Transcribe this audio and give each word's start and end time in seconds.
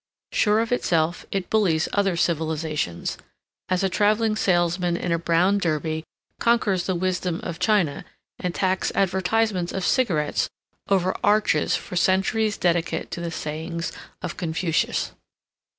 Sure 0.31 0.61
of 0.61 0.71
itself, 0.71 1.27
it 1.31 1.51
bullies 1.51 1.87
other 1.93 2.17
civilizations, 2.17 3.19
as 3.69 3.83
a 3.83 3.87
traveling 3.87 4.35
salesman 4.35 4.97
in 4.97 5.11
a 5.11 5.19
brown 5.19 5.59
derby 5.59 6.03
conquers 6.39 6.87
the 6.87 6.95
wisdom 6.95 7.39
of 7.43 7.59
China 7.59 8.03
and 8.39 8.55
tacks 8.55 8.91
advertisements 8.95 9.71
of 9.71 9.85
cigarettes 9.85 10.49
over 10.89 11.15
arches 11.23 11.75
for 11.75 11.95
centuries 11.95 12.57
dedicate 12.57 13.11
to 13.11 13.21
the 13.21 13.29
sayings 13.29 13.91
of 14.23 14.37
Confucius. 14.37 15.11